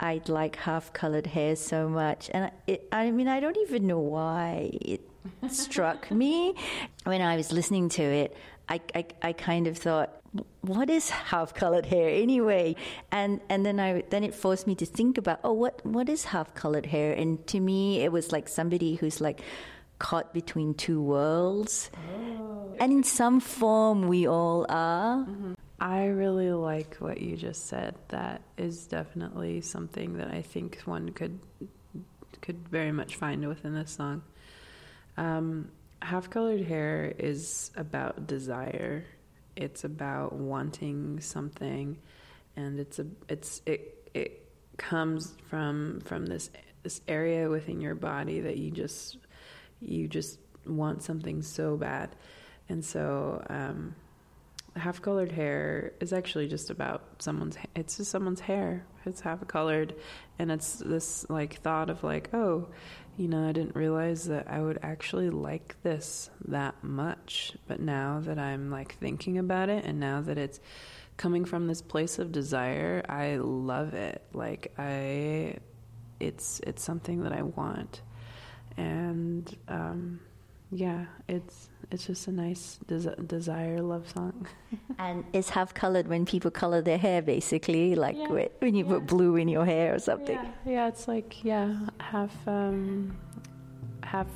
[0.00, 4.00] I'd like half colored hair so much and it, I mean I don't even know
[4.00, 5.08] why it
[5.48, 6.54] struck me
[7.04, 8.36] when I was listening to it.
[8.68, 10.17] I, I, I kind of thought,
[10.60, 12.76] what is half colored hair anyway?
[13.10, 16.24] And and then I then it forced me to think about, oh, what what is
[16.24, 17.12] half colored hair?
[17.12, 19.40] And to me, it was like somebody who's like
[19.98, 21.90] caught between two worlds.
[21.96, 22.76] Oh.
[22.78, 25.24] And in some form, we all are.
[25.24, 25.54] Mm-hmm.
[25.80, 27.94] I really like what you just said.
[28.08, 31.38] That is definitely something that I think one could
[32.40, 34.22] could very much find within this song.
[35.16, 39.04] Um, Half colored hair is about desire.
[39.58, 41.98] It's about wanting something,
[42.56, 46.50] and it's a it's it it comes from from this
[46.84, 49.18] this area within your body that you just
[49.80, 52.14] you just want something so bad,
[52.68, 53.96] and so um,
[54.76, 58.86] half colored hair is actually just about someone's it's just someone's hair.
[59.04, 59.94] It's half colored
[60.38, 62.68] and it's this like thought of like oh
[63.18, 67.52] you know, I didn't realize that I would actually like this that much.
[67.66, 70.60] But now that I'm like thinking about it and now that it's
[71.16, 74.22] coming from this place of desire, I love it.
[74.32, 75.56] Like I
[76.20, 78.02] it's it's something that I want.
[78.76, 80.20] And um
[80.70, 84.46] yeah, it's it's just a nice des- desire love song.
[84.98, 88.28] and it's half colored when people color their hair, basically, like yeah,
[88.58, 88.90] when you yeah.
[88.90, 90.36] put blue in your hair or something.
[90.36, 93.16] Yeah, yeah it's like yeah, half um,
[94.02, 94.28] half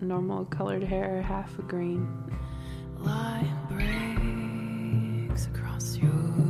[0.00, 2.08] normal colored hair, half green.
[2.98, 6.49] Light breaks across your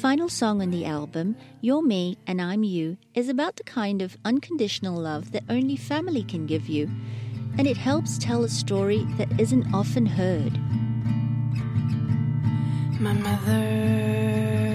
[0.00, 4.16] final song on the album, You're Me and I'm You, is about the kind of
[4.24, 6.90] unconditional love that only family can give you,
[7.58, 10.58] and it helps tell a story that isn't often heard.
[12.98, 14.69] My mother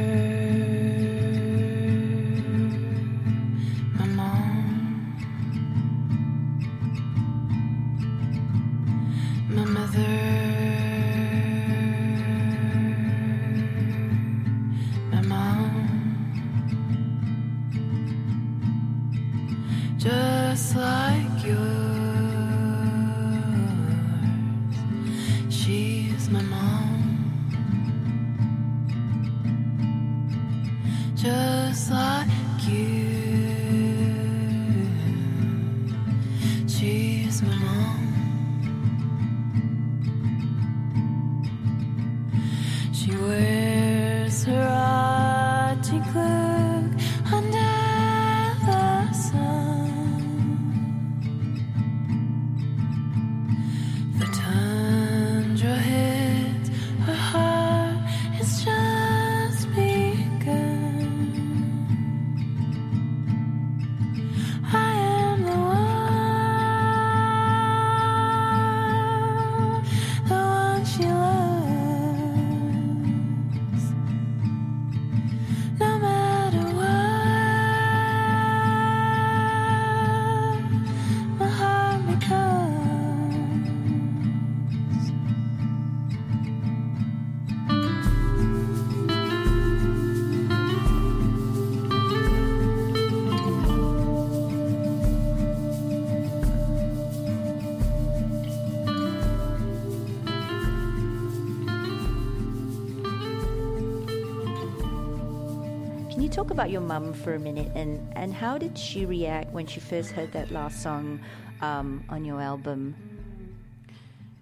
[106.66, 110.10] about your mum for a minute and, and how did she react when she first
[110.10, 111.20] heard that last song
[111.62, 112.96] um, on your album?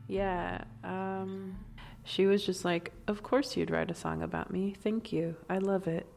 [0.07, 1.59] Yeah, um,
[2.05, 4.73] she was just like, Of course you'd write a song about me.
[4.81, 5.35] Thank you.
[5.49, 6.07] I love it.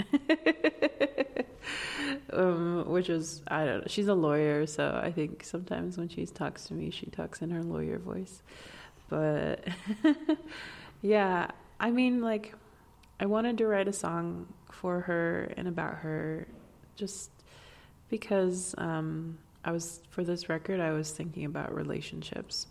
[2.32, 3.86] um, which is, I don't know.
[3.88, 7.50] She's a lawyer, so I think sometimes when she talks to me, she talks in
[7.50, 8.44] her lawyer voice.
[9.08, 9.66] But
[11.02, 11.50] yeah,
[11.80, 12.54] I mean, like,
[13.18, 16.46] I wanted to write a song for her and about her
[16.96, 17.30] just
[18.08, 22.66] because um, I was, for this record, I was thinking about relationships,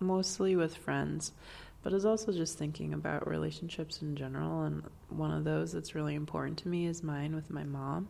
[0.00, 1.32] mostly with friends,
[1.82, 4.62] but I was also just thinking about relationships in general.
[4.62, 8.08] And one of those that's really important to me is mine with my mom.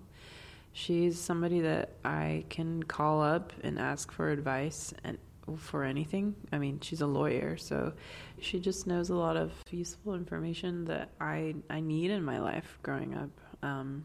[0.72, 5.18] She's somebody that I can call up and ask for advice and
[5.58, 6.34] for anything.
[6.52, 7.92] I mean, she's a lawyer, so
[8.40, 12.78] she just knows a lot of useful information that I I need in my life
[12.82, 13.30] growing up.
[13.62, 14.04] Um,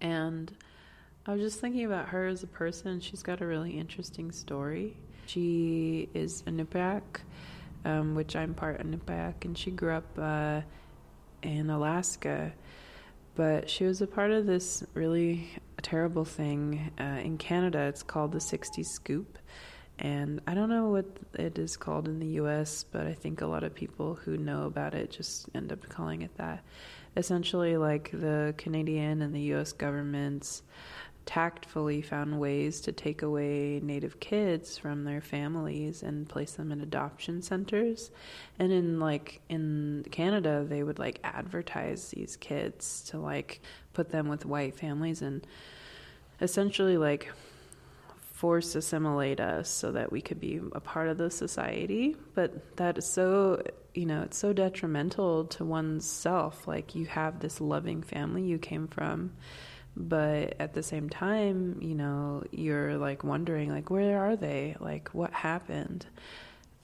[0.00, 0.52] and
[1.26, 3.00] I was just thinking about her as a person.
[3.00, 4.96] She's got a really interesting story.
[5.26, 7.02] She is Iñupiaq,
[7.84, 10.62] um, which I'm part Iñupiaq, and she grew up uh,
[11.42, 12.52] in Alaska.
[13.36, 15.50] But she was a part of this really
[15.82, 17.80] terrible thing uh, in Canada.
[17.80, 19.38] It's called the 60s Scoop
[20.00, 23.46] and I don't know what it is called in the US, but I think a
[23.46, 26.64] lot of people who know about it just end up calling it that.
[27.16, 30.62] Essentially, like the Canadian and the US governments
[31.26, 36.80] tactfully found ways to take away Native kids from their families and place them in
[36.80, 38.10] adoption centers.
[38.58, 43.60] And in like in Canada, they would like advertise these kids to like
[43.92, 45.46] put them with white families and
[46.40, 47.30] essentially like
[48.40, 52.16] force assimilate us so that we could be a part of the society.
[52.34, 53.62] But that is so
[53.92, 58.56] you know it's so detrimental to one's self like you have this loving family you
[58.56, 59.32] came from
[59.96, 64.74] but at the same time you know you're like wondering like where are they?
[64.80, 66.06] Like what happened?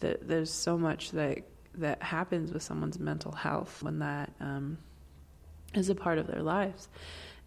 [0.01, 1.39] That there's so much that
[1.77, 4.77] that happens with someone's mental health when that um,
[5.73, 6.89] is a part of their lives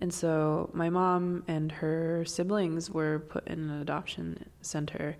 [0.01, 5.17] and so my mom and her siblings were put in an adoption center.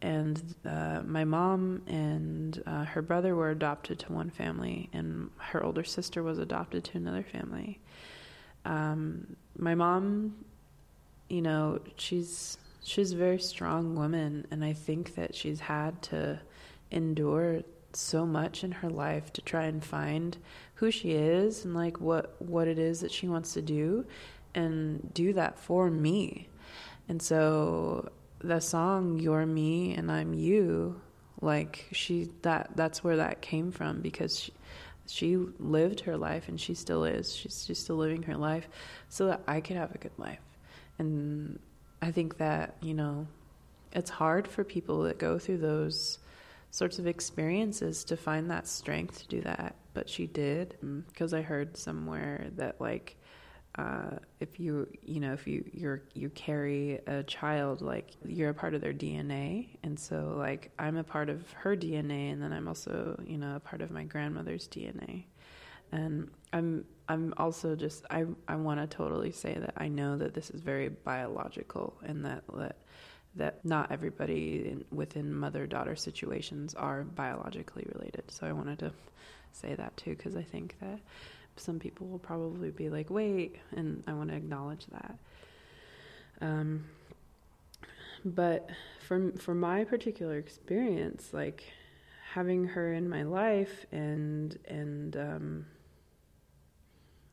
[0.00, 5.62] And uh, my mom and uh, her brother were adopted to one family, and her
[5.62, 7.78] older sister was adopted to another family.
[8.64, 10.44] Um, my mom,
[11.28, 16.40] you know, she's she's a very strong woman, and I think that she's had to
[16.90, 17.62] endure
[17.92, 20.36] so much in her life to try and find
[20.82, 24.04] who she is and like what what it is that she wants to do
[24.52, 26.48] and do that for me.
[27.08, 28.10] And so
[28.40, 31.00] the song You're Me and I'm You
[31.40, 34.52] like she that that's where that came from because she,
[35.06, 37.32] she lived her life and she still is.
[37.32, 38.68] She's she's still living her life
[39.08, 40.40] so that I could have a good life.
[40.98, 41.60] And
[42.02, 43.28] I think that, you know,
[43.92, 46.18] it's hard for people that go through those
[46.72, 50.76] sorts of experiences to find that strength to do that but she did.
[51.08, 53.16] Because i heard somewhere that like
[53.76, 58.54] uh, if you you know if you you're you carry a child like you're a
[58.54, 62.52] part of their DNA and so like I'm a part of her DNA and then
[62.52, 65.24] I'm also you know a part of my grandmother's DNA
[65.90, 70.34] and I'm I'm also just I I want to totally say that I know that
[70.34, 72.76] this is very biological and that that
[73.36, 78.92] that not everybody in, within mother daughter situations are biologically related so I wanted to
[79.52, 80.98] say that too because I think that
[81.56, 85.18] some people will probably be like, wait, and I want to acknowledge that.
[86.40, 86.84] Um,
[88.24, 88.70] but
[89.06, 91.64] for for my particular experience, like
[92.32, 95.66] having her in my life and and um,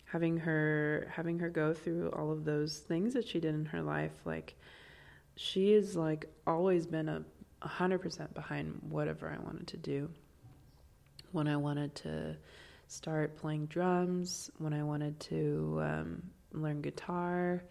[0.06, 3.82] having her having her go through all of those things that she did in her
[3.82, 4.56] life, like
[5.42, 7.24] she has like always been a
[7.66, 10.10] hundred percent behind whatever I wanted to do.
[11.32, 12.36] When I wanted to
[12.88, 17.64] start playing drums, when I wanted to um, learn guitar,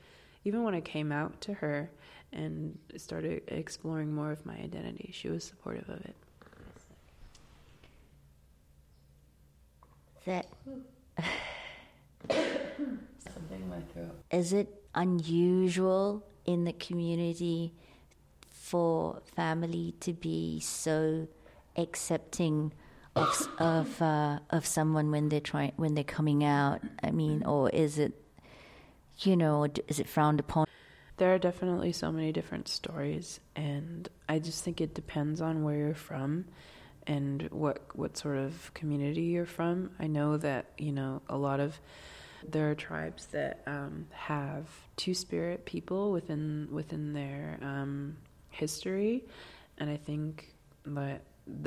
[0.45, 1.91] even when I came out to her
[2.33, 6.17] and started exploring more of my identity, she was supportive of it.
[10.25, 10.47] That
[13.19, 14.17] something in my throat.
[14.31, 17.75] Is it unusual in the community
[18.51, 21.29] for family to be so
[21.77, 22.73] accepting
[23.15, 26.81] of of uh, of someone when they're trying when they're coming out?
[27.03, 28.15] I mean, or is it,
[29.19, 30.67] you know, is it frowned upon?
[31.19, 35.77] There are definitely so many different stories, and I just think it depends on where
[35.77, 36.47] you're from
[37.07, 39.91] and what what sort of community you're from.
[40.01, 41.79] I know that you know a lot of
[42.47, 44.67] There are tribes that um, have
[44.97, 48.17] two spirit people within within their um,
[48.51, 49.25] history,
[49.79, 50.55] and I think
[50.87, 51.23] that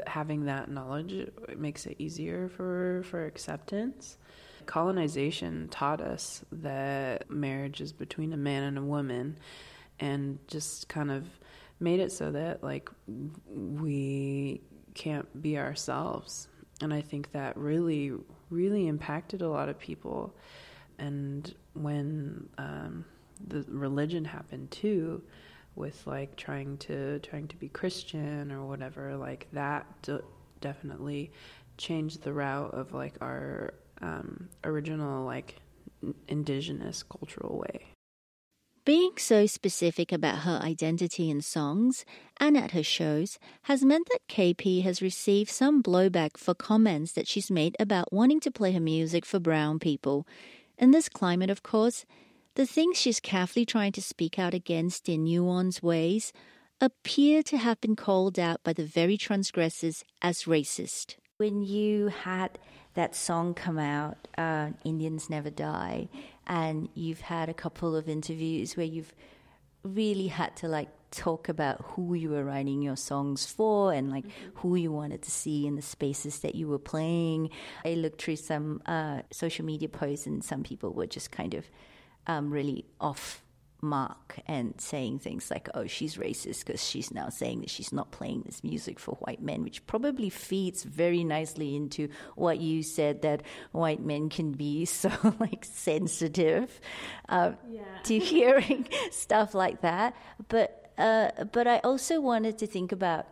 [0.07, 4.17] having that knowledge makes it easier for for acceptance.
[4.65, 9.37] Colonization taught us that marriage is between a man and a woman,
[9.99, 11.25] and just kind of
[11.79, 12.89] made it so that like
[13.47, 14.61] we
[14.93, 16.47] can't be ourselves.
[16.81, 18.13] And I think that really,
[18.51, 20.35] really impacted a lot of people.
[20.99, 23.05] And when um,
[23.47, 25.23] the religion happened too,
[25.75, 30.09] with like trying to trying to be Christian or whatever, like that
[30.59, 31.31] definitely
[31.77, 35.55] changed the route of like our um, original like
[36.27, 37.85] indigenous cultural way.
[38.83, 42.03] Being so specific about her identity in songs
[42.39, 47.27] and at her shows has meant that KP has received some blowback for comments that
[47.27, 50.25] she's made about wanting to play her music for brown people.
[50.79, 52.05] In this climate, of course,
[52.55, 56.33] the things she's carefully trying to speak out against in nuanced ways
[56.81, 61.17] appear to have been called out by the very transgressors as racist.
[61.37, 62.57] When you had
[62.95, 66.09] that song come out, uh, Indians Never Die,
[66.47, 69.13] and you've had a couple of interviews where you've
[69.83, 74.25] really had to like talk about who you were writing your songs for and like
[74.25, 74.57] mm-hmm.
[74.59, 77.49] who you wanted to see in the spaces that you were playing.
[77.85, 81.65] I looked through some uh, social media posts, and some people were just kind of
[82.27, 83.43] um, really off
[83.81, 88.11] mark and saying things like, oh, she's racist because she's now saying that she's not
[88.11, 93.21] playing this music for white men, which probably feeds very nicely into what you said
[93.21, 96.79] that white men can be so like sensitive
[97.29, 97.81] uh, yeah.
[98.03, 100.15] to hearing stuff like that.
[100.47, 103.27] But uh, but I also wanted to think about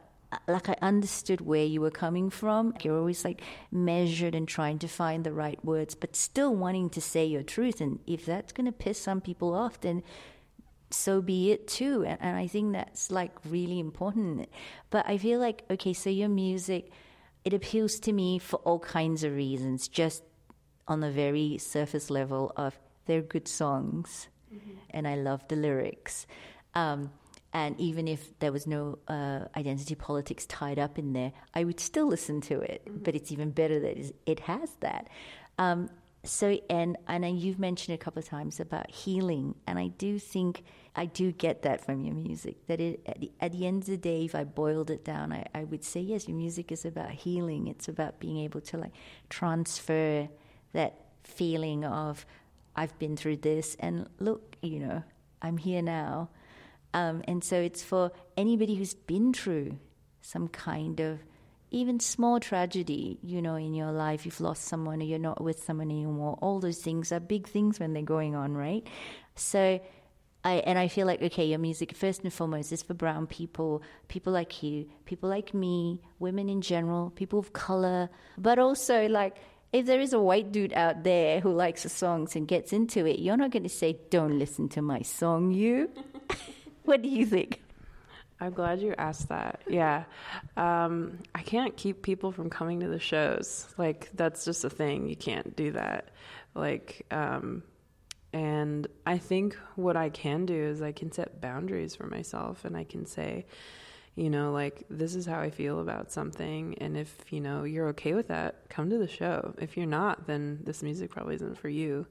[0.48, 2.74] like I understood where you were coming from.
[2.84, 3.42] You're always like
[3.72, 7.82] measured and trying to find the right words, but still wanting to say your truth.
[7.82, 10.04] And if that's going to piss some people off, then
[10.92, 12.04] so be it too.
[12.06, 14.50] And, and I think that's like really important.
[14.90, 16.92] But I feel like, okay, so your music,
[17.46, 20.24] it appeals to me for all kinds of reasons, just
[20.88, 24.72] on the very surface level of they're good songs mm-hmm.
[24.92, 26.28] and I love the lyrics.
[26.74, 27.12] Um,
[27.54, 31.80] and even if there was no uh, identity politics tied up in there, I would
[31.80, 32.86] still listen to it.
[32.86, 33.04] Mm-hmm.
[33.04, 35.08] But it's even better that it has that.
[35.58, 35.90] Um,
[36.24, 40.64] so, and and you've mentioned a couple of times about healing, and I do think
[40.96, 42.66] I do get that from your music.
[42.68, 45.32] That it at the, at the end of the day, if I boiled it down,
[45.32, 47.68] I, I would say yes, your music is about healing.
[47.68, 48.94] It's about being able to like
[49.30, 50.28] transfer
[50.74, 52.26] that feeling of
[52.76, 55.04] I've been through this, and look, you know,
[55.42, 56.30] I'm here now
[56.94, 59.78] um, and so it's for anybody who's been through
[60.22, 61.20] some kind of
[61.72, 65.64] even small tragedy, you know, in your life, you've lost someone or you're not with
[65.64, 66.38] someone anymore.
[66.42, 68.86] All those things are big things when they're going on, right?
[69.36, 69.80] So,
[70.44, 73.84] I and I feel like okay, your music first and foremost is for brown people,
[74.08, 79.36] people like you, people like me, women in general, people of color, but also like
[79.74, 83.06] if there is a white dude out there who likes the songs and gets into
[83.06, 85.90] it, you're not going to say, "Don't listen to my song," you.
[86.84, 87.62] what do you think?
[88.40, 89.62] I'm glad you asked that.
[89.68, 90.04] Yeah.
[90.56, 93.68] Um, I can't keep people from coming to the shows.
[93.78, 95.08] Like, that's just a thing.
[95.10, 96.10] You can't do that.
[96.56, 97.64] Like, um,
[98.32, 102.78] and I think what I can do is I can set boundaries for myself and
[102.78, 103.46] I can say,
[104.16, 106.78] you know, like, this is how I feel about something.
[106.80, 109.54] And if, you know, you're okay with that, come to the show.
[109.58, 112.06] If you're not, then this music probably isn't for you.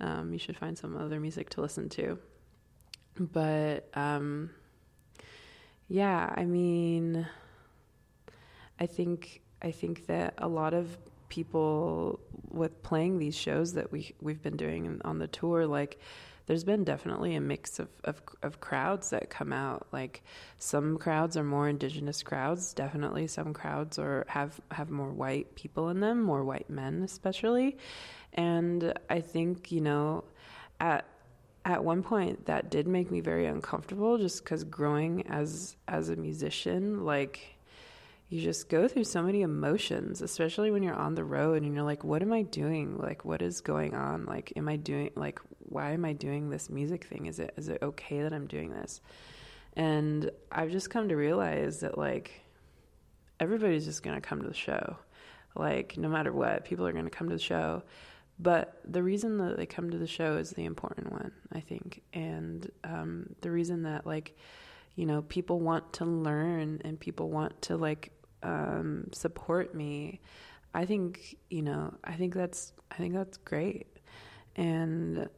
[0.00, 2.18] Um, you should find some other music to listen to
[3.18, 4.50] but um,
[5.88, 7.26] yeah, I mean,
[8.78, 10.96] I think I think that a lot of
[11.28, 12.20] people
[12.50, 15.98] with playing these shows that we we've been doing on the tour, like
[16.46, 19.86] there's been definitely a mix of, of, of crowds that come out.
[19.92, 20.22] Like
[20.58, 23.26] some crowds are more indigenous crowds, definitely.
[23.28, 27.78] Some crowds are have have more white people in them, more white men especially.
[28.34, 30.24] And I think you know,
[30.80, 31.06] at
[31.64, 36.16] at one point that did make me very uncomfortable just because growing as as a
[36.16, 37.56] musician like
[38.28, 41.84] you just go through so many emotions especially when you're on the road and you're
[41.84, 42.98] like what am i doing?
[42.98, 44.26] Like what is going on?
[44.26, 47.26] Like am i doing like why am i doing this music thing?
[47.26, 49.00] Is it is it okay that i'm doing this?
[49.74, 52.42] And i've just come to realize that like
[53.40, 54.96] everybody's just going to come to the show.
[55.56, 57.82] Like no matter what people are going to come to the show
[58.38, 62.02] but the reason that they come to the show is the important one, I think.
[62.12, 64.36] And um, the reason that, like,
[64.96, 68.10] you know, people want to learn and people want to, like,
[68.42, 70.20] um, support me,
[70.74, 73.86] I think, you know, I think that's, I think that's great.
[74.56, 75.28] And,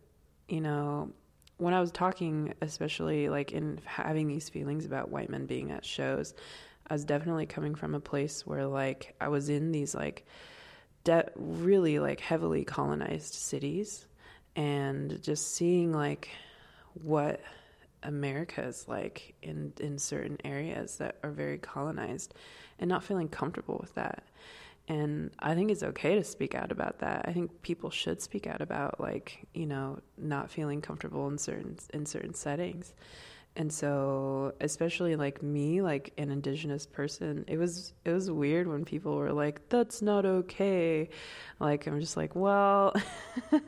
[0.48, 1.12] you know,
[1.58, 5.84] when I was talking, especially like in having these feelings about white men being at
[5.84, 6.34] shows,
[6.88, 10.26] I was definitely coming from a place where like I was in these like
[11.06, 14.06] de- really like heavily colonized cities
[14.56, 16.28] and just seeing like
[16.94, 17.40] what
[18.02, 22.34] America is like in in certain areas that are very colonized
[22.80, 24.24] and not feeling comfortable with that.
[24.88, 27.24] And I think it's okay to speak out about that.
[27.28, 31.76] I think people should speak out about like, you know, not feeling comfortable in certain
[31.94, 32.94] in certain settings
[33.56, 38.84] and so especially like me like an indigenous person it was it was weird when
[38.84, 41.08] people were like that's not okay
[41.58, 42.94] like i'm just like well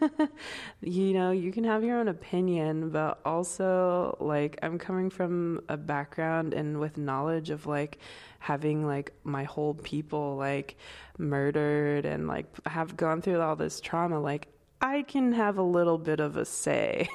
[0.80, 5.76] you know you can have your own opinion but also like i'm coming from a
[5.76, 7.98] background and with knowledge of like
[8.38, 10.76] having like my whole people like
[11.16, 14.48] murdered and like have gone through all this trauma like
[14.80, 17.08] I can have a little bit of a say.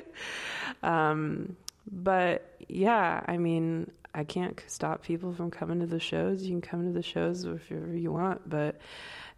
[0.84, 1.56] um,
[1.90, 6.42] but yeah, I mean, I can't stop people from coming to the shows.
[6.42, 8.80] You can come to the shows if you want, but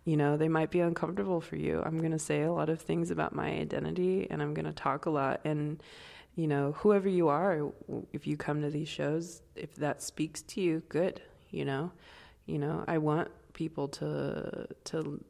[0.05, 1.83] you know, they might be uncomfortable for you.
[1.85, 4.73] I'm going to say a lot of things about my identity and I'm going to
[4.73, 5.83] talk a lot and
[6.39, 7.73] you know, whoever you are,
[8.13, 11.21] if you come to these shows, if that speaks to you, good,
[11.51, 11.91] you know.
[12.47, 15.25] You know, I want people to to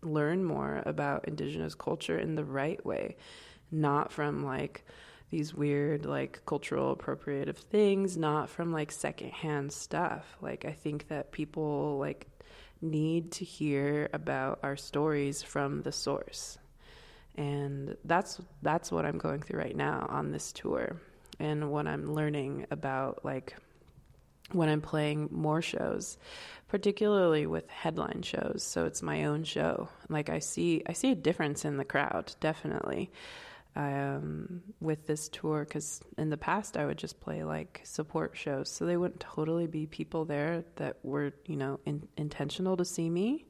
[0.00, 3.16] learn more about indigenous culture in the right way,
[3.70, 4.86] not from like
[5.34, 10.24] these weird like cultural appropriative things, not from like secondhand stuff.
[10.40, 12.28] Like I think that people like
[12.80, 16.56] need to hear about our stories from the source.
[17.34, 21.00] And that's that's what I'm going through right now on this tour
[21.40, 23.56] and what I'm learning about like
[24.52, 26.16] when I'm playing more shows,
[26.68, 28.62] particularly with headline shows.
[28.62, 29.88] So it's my own show.
[30.08, 33.10] Like I see I see a difference in the crowd, definitely
[33.76, 38.70] um, with this tour because in the past I would just play like support shows,
[38.70, 43.10] so they wouldn't totally be people there that were you know in, intentional to see
[43.10, 43.46] me,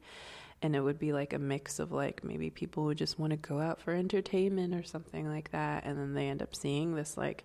[0.62, 3.37] and it would be like a mix of like maybe people who just want to
[3.37, 7.16] go out for entertainment or something like that, and then they end up seeing this
[7.16, 7.45] like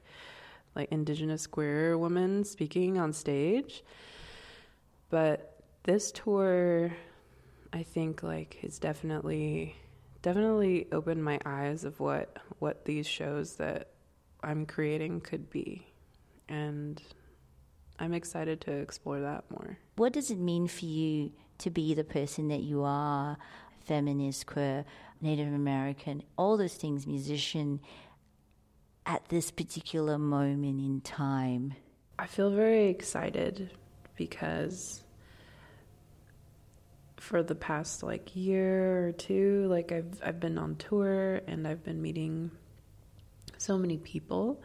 [0.75, 3.83] like indigenous queer woman speaking on stage,
[5.09, 6.93] but this tour,
[7.73, 9.75] I think like is definitely
[10.21, 13.89] definitely opened my eyes of what what these shows that
[14.43, 15.85] I'm creating could be.
[16.47, 17.01] And
[17.99, 19.77] I'm excited to explore that more.
[19.95, 23.37] What does it mean for you to be the person that you are,
[23.85, 24.85] feminist, queer,
[25.21, 27.81] Native American, all those things, musician,
[29.05, 31.73] at this particular moment in time?
[32.17, 33.71] I feel very excited
[34.15, 35.03] because
[37.19, 41.83] for the past like year or two like I've I've been on tour and I've
[41.83, 42.51] been meeting
[43.57, 44.61] so many people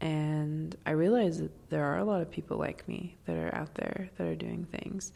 [0.00, 3.74] and I realize that there are a lot of people like me that are out
[3.74, 5.12] there that are doing things.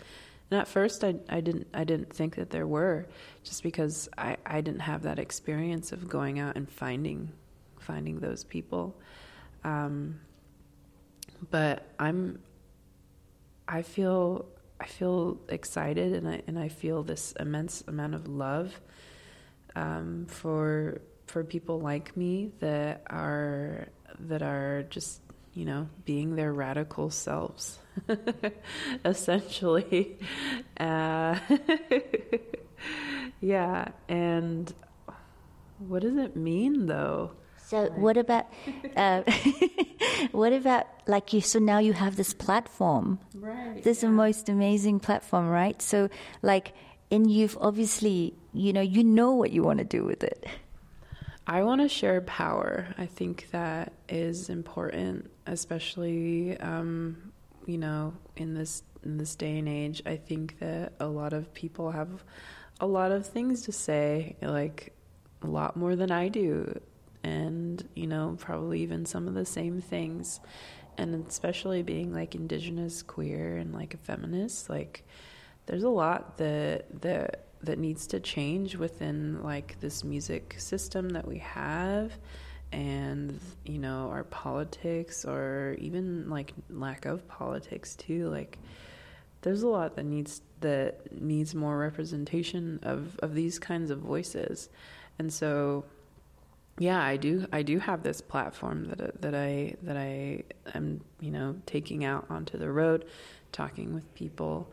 [0.51, 3.07] And at first I I didn't I didn't think that there were
[3.43, 7.33] just because I I didn't have that experience of going out and finding
[7.79, 8.95] finding those people.
[9.65, 10.21] Um,
[11.51, 12.41] but I'm
[13.67, 14.47] I feel
[14.81, 18.81] I feel excited and I and I feel this immense amount of love
[19.77, 23.89] um, for for people like me that are
[24.21, 25.21] that are just
[25.55, 27.79] you know being their radical selves
[29.05, 30.19] essentially.
[30.79, 31.39] Uh,
[33.41, 34.75] yeah and
[35.79, 37.33] what does it mean though
[37.67, 38.47] so what about
[38.97, 39.23] uh,
[40.33, 41.41] what about like you?
[41.41, 43.19] So now you have this platform.
[43.35, 43.77] Right.
[43.77, 43.91] This yeah.
[43.91, 45.81] is the most amazing platform, right?
[45.81, 46.09] So
[46.43, 46.75] like,
[47.11, 50.47] and you've obviously, you know, you know what you want to do with it.
[51.47, 52.95] I want to share power.
[52.97, 57.33] I think that is important, especially, um,
[57.67, 60.03] you know, in this in this day and age.
[60.05, 62.25] I think that a lot of people have
[62.81, 64.95] a lot of things to say, like
[65.43, 66.81] a lot more than I do
[67.25, 70.41] and you know probably even some of the same things.
[70.97, 75.03] And especially being like indigenous queer and like a feminist like
[75.67, 81.27] there's a lot that that that needs to change within like this music system that
[81.27, 82.13] we have
[82.73, 88.29] and you know our politics or even like lack of politics too.
[88.29, 88.59] Like
[89.43, 94.69] there's a lot that needs that needs more representation of of these kinds of voices.
[95.19, 95.85] And so
[96.79, 97.47] yeah, I do.
[97.53, 100.43] I do have this platform that that I that I
[100.75, 103.05] am you know taking out onto the road,
[103.53, 104.73] talking with people,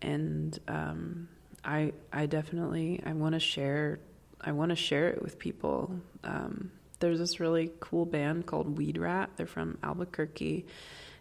[0.00, 1.28] and um,
[1.64, 4.00] I I definitely I want to share
[4.40, 5.94] I want to share it with people.
[6.24, 9.30] Um, there's this really cool band called Weed Rat.
[9.36, 10.64] They're from Albuquerque,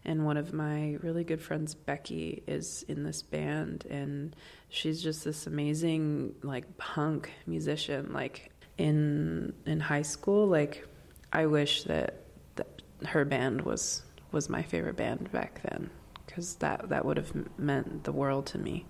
[0.06, 4.34] and one of my really good friends, Becky, is in this band, and
[4.70, 8.14] she's just this amazing like punk musician.
[8.14, 10.86] Like in in high school, like
[11.32, 12.24] I wish that,
[12.56, 15.90] that her band was was my favorite band back then
[16.26, 18.86] because that that would have meant the world to me.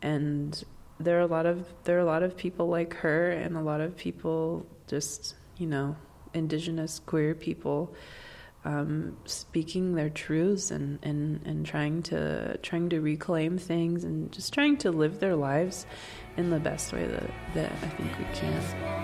[0.00, 0.62] And
[0.98, 3.60] there are a lot of there are a lot of people like her and a
[3.62, 5.96] lot of people just you know
[6.34, 7.94] indigenous queer people
[8.64, 14.52] um, speaking their truths and, and, and trying to trying to reclaim things and just
[14.52, 15.84] trying to live their lives
[16.36, 19.01] in the best way that, that I think we can.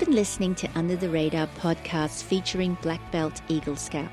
[0.00, 4.10] Been listening to Under the Radar podcasts featuring Black Belt Eagle Scout.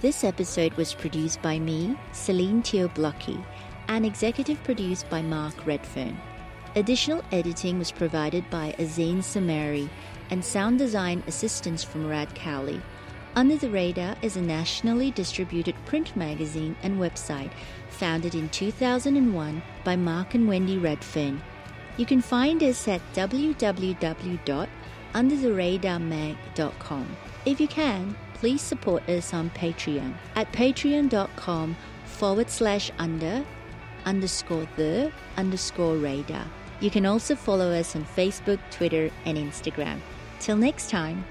[0.00, 3.44] This episode was produced by me, Celine Teoblocki,
[3.88, 6.18] and executive produced by Mark Redfern.
[6.76, 9.90] Additional editing was provided by Azane Samari
[10.30, 12.80] and sound design assistance from Rad Cowley.
[13.36, 17.50] Under the Radar is a nationally distributed print magazine and website
[17.90, 21.42] founded in 2001 by Mark and Wendy Redfern.
[21.98, 24.68] You can find us at www
[25.14, 27.16] undertheradarmag.com.
[27.44, 33.44] If you can, please support us on Patreon at patreon.com forward slash under
[34.04, 36.46] underscore the underscore radar.
[36.80, 39.98] You can also follow us on Facebook, Twitter, and Instagram.
[40.38, 41.24] Till next time.